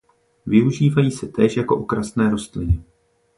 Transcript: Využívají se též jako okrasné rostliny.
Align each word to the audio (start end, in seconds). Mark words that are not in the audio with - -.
Využívají 0.45 1.11
se 1.11 1.27
též 1.27 1.57
jako 1.57 1.77
okrasné 1.77 2.29
rostliny. 2.29 2.83